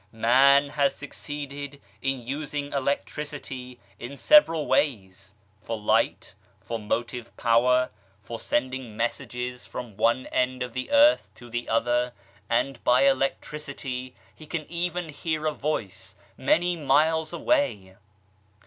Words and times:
Man 0.11 0.69
has 0.69 0.95
succeeded 0.95 1.79
in 2.01 2.25
using 2.25 2.73
electricity 2.73 3.77
in 3.99 4.17
several 4.17 4.65
ways 4.65 5.35
for 5.61 5.77
light, 5.79 6.33
for 6.59 6.79
motive 6.79 7.37
power, 7.37 7.87
for 8.23 8.39
sending 8.39 8.97
messages 8.97 9.61
GOD'S 9.61 9.67
GREATEST 9.67 9.67
GIFT 9.67 9.73
37 9.73 9.93
from 9.93 9.97
one 9.97 10.25
end 10.33 10.63
of 10.63 10.73
the 10.73 10.89
earth 10.89 11.29
to 11.35 11.51
the 11.51 11.69
other 11.69 12.13
and 12.49 12.83
by 12.83 13.03
electricity 13.03 14.15
he 14.33 14.47
can 14.47 14.65
even 14.71 15.09
hear 15.09 15.45
a 15.45 15.51
voice 15.51 16.15
many 16.35 16.75
miles 16.75 17.31
away 17.31 17.95